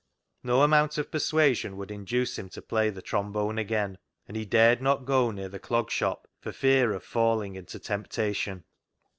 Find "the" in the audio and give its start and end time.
2.89-3.03, 5.47-5.59